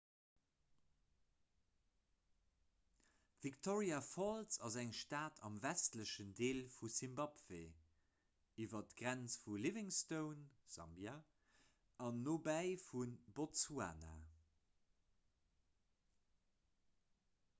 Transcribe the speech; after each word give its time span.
victoria 3.45 3.99
falls 4.07 4.55
ass 4.69 4.77
eng 4.83 4.93
stad 4.99 5.41
am 5.49 5.59
westlechen 5.65 6.31
deel 6.39 6.61
vu 6.77 6.89
simbabwe 6.95 7.59
iwwer 8.65 8.87
d'grenz 8.95 9.35
vu 9.43 9.59
livingstone 9.67 10.47
sambia 10.77 11.15
an 12.07 12.19
nobäi 12.29 12.73
vu 12.87 13.03
botsuana 13.41 14.15